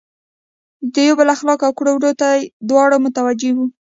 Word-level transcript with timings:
د 0.93 0.95
یو 1.07 1.15
بل 1.19 1.27
اخلاقو 1.35 1.65
او 1.67 1.73
کړو 1.77 1.91
وړو 1.93 2.11
ته 2.21 2.27
دواړه 2.69 2.95
متوجه 3.05 3.49
وي. 3.55 3.65